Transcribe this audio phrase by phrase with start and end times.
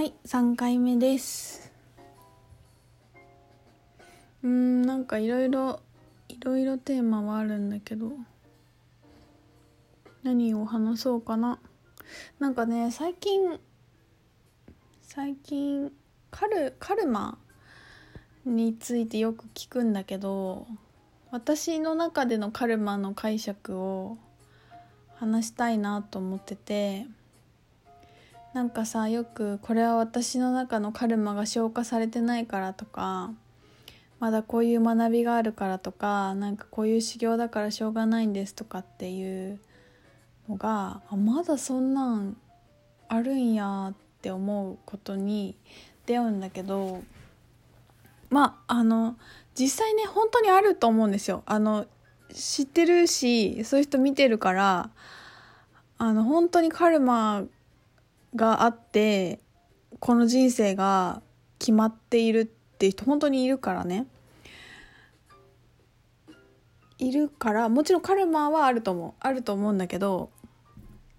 [0.00, 1.70] はい3回目です。
[4.42, 5.80] うんなんかいろいろ
[6.30, 8.12] いろいろテーマはあるんだけど
[10.22, 11.58] 何を話そうかな。
[12.38, 13.60] なんかね最近
[15.02, 15.92] 最近
[16.30, 17.36] カルカルマ
[18.46, 20.66] についてよく聞くんだけど
[21.30, 24.16] 私の中でのカルマの解釈を
[25.16, 27.06] 話したいなと思ってて
[28.52, 33.30] なんかさよくこれは私の中のカルマが消化されてないからとか
[34.18, 39.60] まだこういう学びがあるからとかなんかこういう修行だからしょうがないんですとかっていう
[40.48, 42.36] のがあまだそんなん
[43.08, 45.56] あるんやって思うことに
[46.06, 47.02] 出会うんだけど
[48.30, 49.16] まああの
[49.54, 51.42] 実際ね本当にあると思うんですよ。
[51.46, 51.86] あの
[52.32, 54.90] 知ってるしそういう人見てるから
[55.98, 57.44] あの本当にカルマ
[58.36, 59.40] があって
[59.98, 61.22] この人生が
[61.58, 64.06] 決まっているって人本当にいるからね。
[66.98, 70.30] いるからもちろんカルマはあると思うあると思うんだけど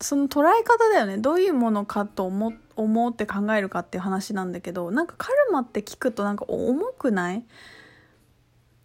[0.00, 1.18] その捉え方だよね。
[1.18, 7.44] どういうものかと思思って考えるかっていう話なんだけどなんかカルマって聞くとなんか重くない？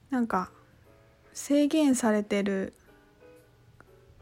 [0.09, 0.51] なんか
[1.33, 2.73] 制限されてる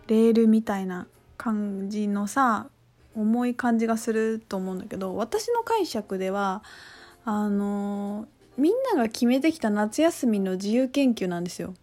[0.08, 2.70] レールみたいな感じのさ
[3.16, 6.64] 重い感じがすると思うんだけど私の解釈では
[7.26, 11.74] あのみんなが決めてきた夏休みの自由研究なんですよ。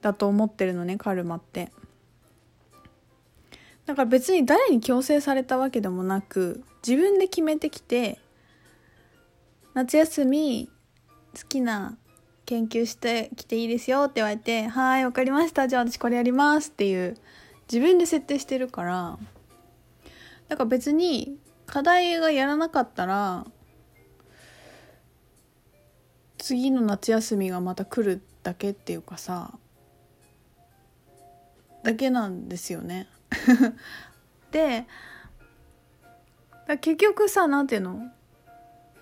[0.00, 1.70] だと思ってるのねカルマって。
[3.86, 8.18] だから別に誰に強制されたわけでもなく自分で決めてきて
[9.72, 10.68] 夏休み
[11.34, 11.96] 好きな
[12.44, 17.16] 研究してきていいですよって言われて「はい分かりましたじゃあ私これやります」っていう
[17.70, 19.18] 自分で設定してるから
[20.48, 23.46] だから別に課題がやらなかったら
[26.38, 29.52] 次の夏休みがまた来るだけっていうかさ
[31.82, 33.08] だけなんですよね。
[34.50, 34.86] で
[36.80, 38.10] 結局さ何ていうの？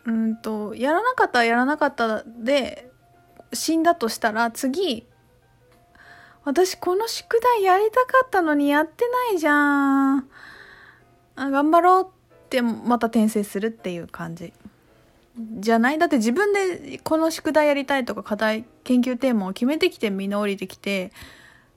[0.07, 2.91] うんとやらなかったらやらなかったで
[3.53, 5.07] 死んだとしたら次
[6.45, 10.29] 私この宿題やりたかったのにやってないじゃん
[11.37, 14.53] あ頑張ろうってまた転生するっていう感じ。
[15.61, 15.99] じゃない？
[15.99, 21.13] だって自分でこの宿題やりたいとか課題研究テーマを決めてきてみんな降りてきて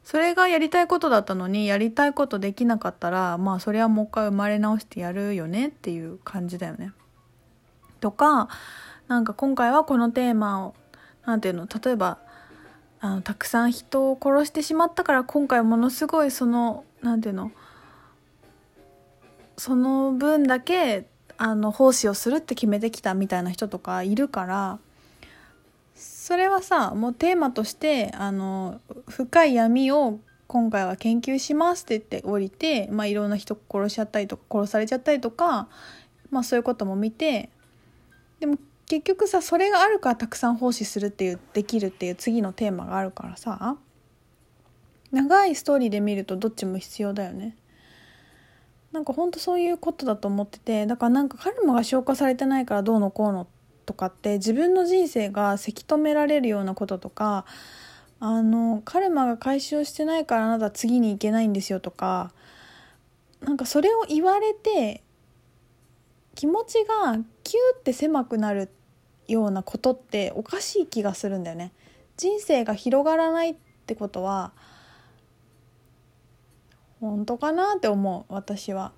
[0.06, 6.94] それがやりたいことだったのにやりたいことできなかったらまあそれはもう一回生まれ直してやるよねっていう感じだよね。
[8.00, 8.48] とか
[9.10, 10.76] なんか今回はこのテーマを
[11.26, 11.68] 何て言うの？
[11.84, 12.20] 例えば
[13.02, 17.52] あのたくさん人を殺してしまったから今回ものすごいその何て言うの？
[19.60, 21.06] その分だけ
[21.38, 24.80] あの奉仕をするって決めてきたみたいな人とかいるから
[25.96, 35.68] それはさもうテーマとしてあの深い闇を今回は研究しますって言って降りて、まあ、いろんな人殺しちゃったりとか殺されちゃったりとか、
[36.32, 37.50] まあ、そういうことも見て
[38.40, 43.78] でも結局さそれがあるからたくさん奉仕するっていうできるっていう次のテーマがあるからさ
[45.12, 47.58] 長いストーリーで見るとどっちも必要だよね。
[48.92, 53.48] なんかほんとそういうことだと思っててだからなんかカルマが消化されてないからどうのこうの
[53.86, 57.46] とかって自分の人生がせき止められるようなこととか
[58.20, 62.32] あのカルマが解消してないからあなた次に行けないんですよとか
[63.42, 65.04] なんかそれを言われて
[66.36, 68.70] 気持ちがキューって狭くなる
[69.28, 71.72] ようなことっておかしい気がするんだよね。
[72.18, 74.52] 人生が広がらないってことは
[77.00, 78.92] 本当かなって思う私は。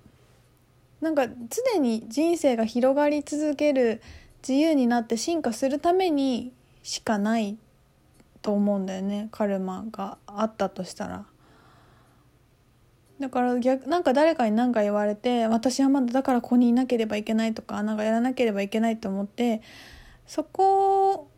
[1.00, 4.00] なんか常に人生が広がり続ける
[4.46, 6.52] 自由になって進化するために
[6.82, 7.56] しかない
[8.40, 11.24] と思うんだよねカルマがあったとしたら。
[13.20, 19.62] だから逆なんか誰かに何か言われて私はまだだからここにいなければいけないとかなんかやらなければいけないと思って
[20.26, 21.28] そこ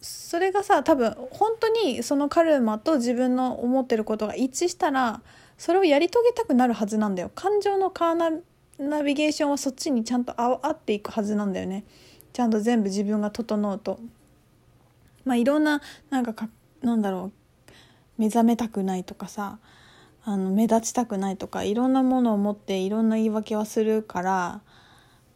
[0.00, 5.20] それがさ多分本当にそのカルマと自分の思ってることが一致したら
[5.58, 7.30] それをやり遂げたくなるはずなんだよ。
[7.34, 8.42] 感情のカー
[8.78, 11.84] ナビゲーションはそっちにちゃんと合っていくはずなんだよね。
[12.32, 13.98] ちゃんと全部自分が整うと。
[15.24, 16.48] まあいろんななんかか
[16.80, 17.32] なんだろ
[17.66, 17.70] う。
[18.18, 19.58] 目覚めたくないとかさ。
[20.24, 21.64] あの目立ちたくないとか。
[21.64, 24.60] いろんなものを持っていろんな言い訳はするから。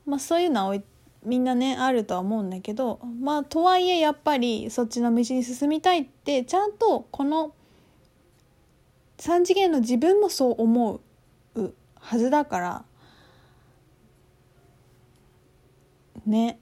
[0.07, 0.79] まあそういうのは
[1.25, 3.01] みんなねあるとは思うんだけど。
[3.21, 7.53] まあとはいえやっぱりそっちの道に進みたいってちゃんとこの
[9.23, 11.01] 3次元の自分もそう思
[11.55, 12.85] うはずだから
[16.27, 16.59] ね。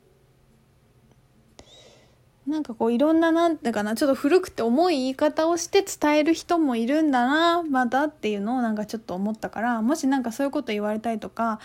[2.47, 11.61] なんかこういろんななんていうかなちょっと古くて重い言い方をして伝える人もいるんだなまだっていうのをなんかちょっと思ったからもしなんかそういうこと言われたりとか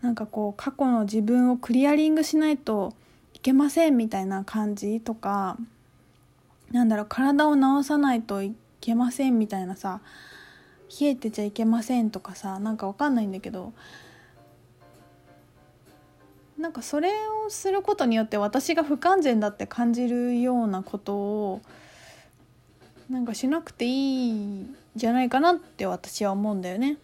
[0.00, 2.94] なんかこう過去の自分をクリアリングしないと
[3.34, 5.58] いけませんみたいな感じとか
[6.72, 8.54] なんだろう体を治さないとい
[8.84, 10.00] けませんみたいなさ
[11.00, 13.72] 冷えてちゃいけませんとかさなんかわかんないんだけど
[16.58, 17.10] なんかそれ
[17.46, 21.60] をすることによって私が不完全だって感じるようなことを
[23.10, 26.96] なんかしなくていいんじゃないかなって私は思うんだよね。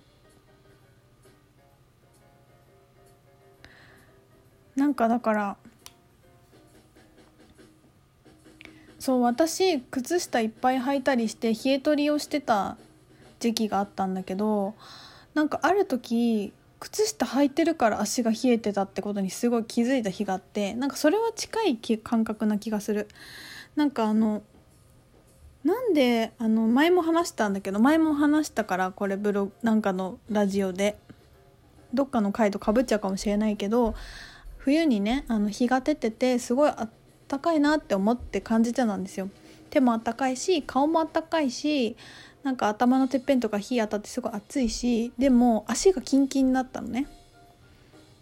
[4.77, 5.57] なんかだから
[9.01, 12.77] そう私靴下いっぱい履いたりして冷え取りをしてた
[13.41, 14.75] 時期があったんだけど
[15.33, 23.09] なんかある時靴下履いてるから足が冷えてたってことにすごい気づいた日があってなんかそれは近い感覚な気がする。
[23.77, 24.43] なんかあの
[25.65, 30.99] なんであの前も話したんだけど前も話したからこれブログなんかのラジオで
[31.95, 33.95] どっかの回とかぶっちゃうかもしれないけど
[34.57, 37.00] 冬にねあの日が照っててすごいあった
[37.39, 39.29] かいなって思って感じてたんですよ。
[39.71, 41.97] 手もあったかいし顔もあったかいし
[42.43, 47.07] なんか頭のてっぺんとか火当たってすごい熱いしでも足がキンキンになったのね。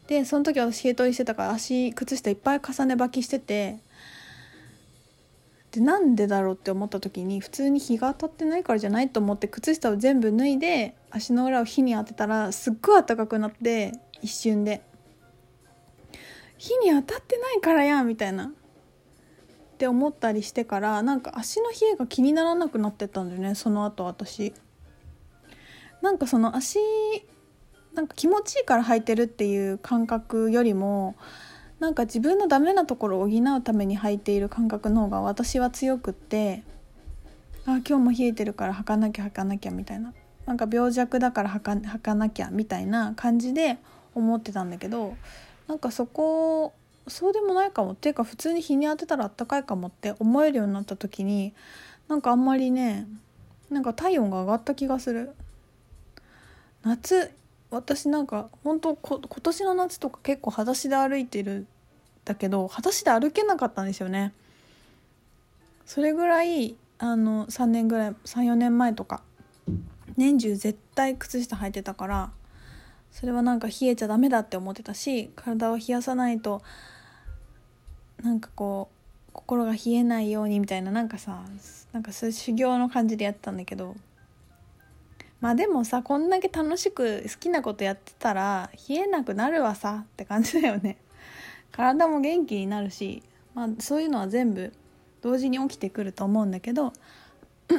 [0.09, 3.79] でその時私冷え取りしてたから足靴下いっぱい重ね履きしてて
[5.71, 14.83] でなんでだろうって思った時に普通に日が当たってないからじゃないと思って靴下を全部脱いで足の裏を火に当てたらすっごい暖かくなって一瞬で。
[16.57, 18.53] 火に当たってないからやみたいな。
[19.79, 24.53] って思ったりしてからなんか足の冷えが気にならなくなってたんだよねその後私。
[26.03, 26.81] なんかその足
[27.95, 31.15] なんか気持ちいいから履いてるっていう感覚よりも
[31.79, 36.65] なんか自分のダメなところを補うために履いている感覚の方が私は強くって
[37.65, 40.13] あ今日も冷えてるから履かなきゃ履かなきゃみたいな。
[40.47, 43.79] なんか病弱だから履か履かなきゃみたいな感じで
[44.17, 45.15] 思ってたんだけど
[45.69, 46.73] なんかそこ
[47.09, 47.93] そうでもないかも。
[47.93, 51.55] っていうか普通に日に当てたらあったかいかもって思えるようになった時に
[52.09, 53.07] なんかあんまりね
[53.71, 55.33] なんか体温が上がった気がする。
[56.83, 57.33] 夏
[57.71, 61.67] 私なんか本当こ今年の夏とか結構裸足で歩いてる
[62.25, 64.33] だけど裸足で歩けなかったんですよね。
[65.85, 69.23] それぐらいあの3年ぐらい34年前とか
[70.17, 72.31] 年中絶対靴下履いてたから
[73.13, 76.63] それはなんか冷えちゃダメだって思ってたし体を冷やさないと
[78.23, 78.89] なんかこ
[79.29, 81.43] う心が冷えないようにみたいななんかさ
[81.93, 83.97] なんかそういう修行の感じでやってたんだけど。
[85.41, 90.97] まあでもさこんだけ楽しく好きなことやってたら冷えなくなるわさって感じだよね。
[91.71, 93.23] 体も元気になるし、
[93.55, 94.73] まあ、そういうのは全部
[95.23, 96.93] 同時に起きてくると思うんだけど。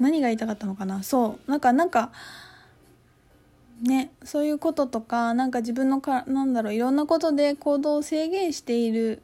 [0.00, 1.02] 何が言いたかったのかな？
[1.02, 2.10] そうなんかなんか
[3.80, 9.22] ねそういうこととかなんか自分のかなんだろういろんなことで行動を制限している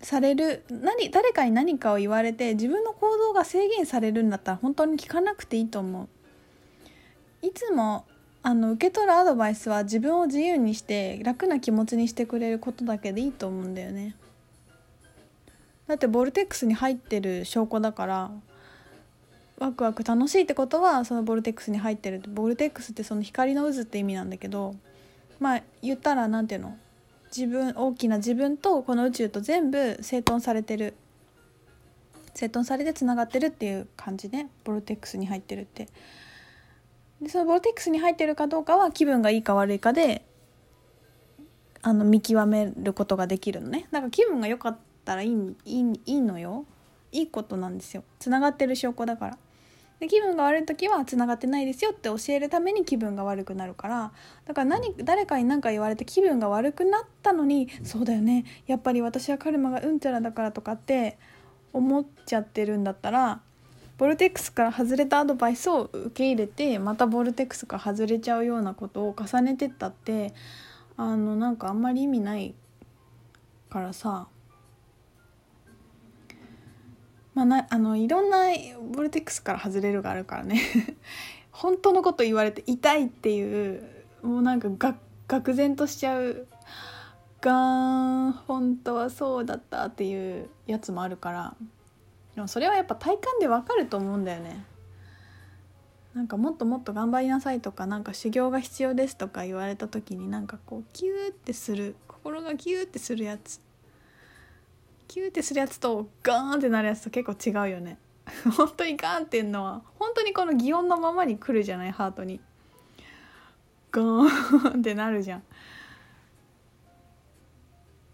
[0.00, 6.08] される何誰かに何かを言われて自分の行動が制限されるんだったら本当に聞かなくていいと思う。
[7.42, 8.04] いつも
[8.42, 14.14] あの受け取るアドバイスは自分を自由にして楽な気持ちにしてくれることだけでいいと思うんだよね。
[15.86, 18.30] だってボルテックスに入ってる証拠だから
[19.58, 22.22] ワクワク楽しいってことはそのボルテックスに入ってる。
[22.28, 24.74] ボルテックスってその光の渦って意味なんだけど
[25.40, 26.76] まあ言ったら何ていうの。
[27.34, 30.94] 自分大きな自分とこの宇宙と全部整頓されてる。
[32.34, 34.50] 整頓されてつながってるっていう感じね。
[34.64, 35.88] ボルテックスに入ってるって。
[37.22, 40.22] でそのボルテックスに入ってるかどうかは気分がいいか悪いかで
[41.80, 43.88] あの見極めることができるのね。
[43.90, 45.30] だか気分が良かったらいい
[45.64, 46.66] いいいいのよ。
[47.12, 48.04] いいことなんですよ。
[48.18, 49.38] つながってる証拠だから。
[50.00, 54.12] で気分が悪い時はつながってないですよって教えるために気分が悪くなるから。
[54.44, 58.44] だから何誰かに何か言われて気分が悪くなったのにそうだよね。
[58.66, 61.18] やっぱり私はカルマがうんちゃらだからとかって
[61.72, 63.40] 思っちゃってるんだったら
[63.98, 70.34] ボルテックスから外れたアドバイスを受け入れてまたボルテックスから外れちゃうようなことを重ねてったって
[70.98, 72.54] あのなんかあんまり意味ない
[73.70, 74.28] からさ。
[77.36, 78.46] まあ、なあのいろんな
[78.92, 80.58] ボルテックスから外れるがあるからね。
[81.52, 83.82] 本当のこと言われて痛いっていう
[84.22, 84.96] もうなんかが
[85.28, 86.46] 愕然としちゃう。
[87.42, 87.54] ガー
[88.28, 91.54] ン本当はそうだったっていうやつもあるから。
[92.34, 94.64] でもそれはやっぱ体感でわかると思うんだよね。
[96.14, 103.60] なんかもっともっと頑張りなさいとかなんか修行が必要ですとか言われた時になんかこうキューってする心がキューってするやつ。
[105.08, 107.98] キューってするやつとガーンってなるやつと結構違うよね。
[108.56, 112.40] 本当にガーンっていうのは本当にこの擬音のままに来るじゃないハートに。
[113.92, 115.42] ガーン ってなるじゃん。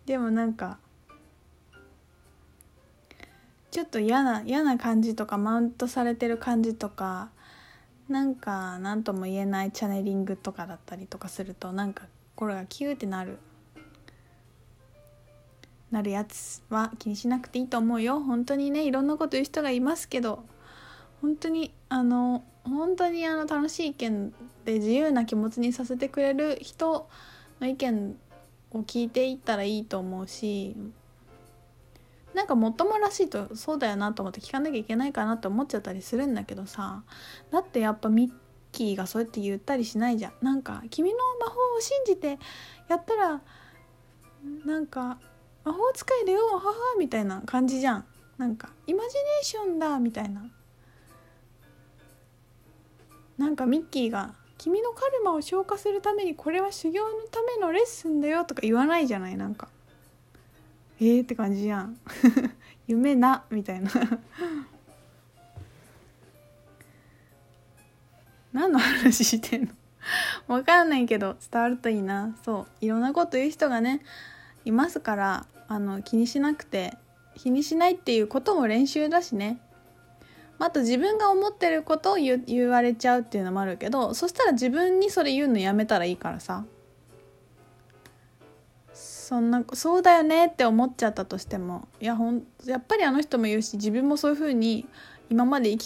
[0.06, 0.78] でもなんか
[3.70, 7.30] ちょっと嫌な嫌な感じとかマウントされてる感じとか
[8.08, 13.38] なんか何とも言えないチャネリングとかだったりとかするとなんかこれがキューってなる。
[15.92, 18.18] なるやつは気にしなくていいと思うよ。
[18.20, 20.42] 本当にねいろんなこと言う人がいますけど
[21.20, 24.32] 本当にあの本当にあの楽しい意見
[24.64, 27.08] で自由な気持ちにさせてくれる人
[27.60, 28.16] の意見
[28.72, 30.74] を聞いていったらいいと思うし
[32.34, 37.02] なんかもっともらしいとそうだよなと思って聞かなきゃいけないかなって思っちゃったりするんだけどさ
[37.50, 38.32] だってやっぱミッ
[38.72, 40.32] キーがそうやって言ったりしないじゃん。
[40.40, 42.38] なんか君の魔法を信じて
[42.88, 43.42] やったら
[44.64, 45.18] なんか
[45.64, 48.04] 魔法使いだよ母みたいな感じじゃん。
[48.38, 50.44] なんかイマジネーションだみたいな。
[53.38, 59.68] なんかミッキーが「君のカルマを消化するためにこれは修行のためのレッスンだよ」とか言わないじゃないなんか。
[61.00, 61.98] えーって感じじゃん。
[62.86, 63.90] 夢なみたいな。
[68.52, 69.72] 何の話してんの？
[70.54, 72.36] わかんないけど伝わるといいな。
[72.44, 72.84] そう。
[72.84, 74.00] いろんなこと言う人がね
[74.64, 76.96] いますからあの気にしなくて
[77.34, 79.58] 気にしないっていうことも練習だしね。
[80.58, 86.64] あと自分が思ってることを言われちゃうっていうのもあるけどそしたら自分にそれ言うのやめたらいいからさ。
[88.94, 94.86] そんなそうだよねって思っちゃったとしてもいやほんやっぱりあの人も言うし自分もそういうふうに
[95.30, 95.80] 今まで生き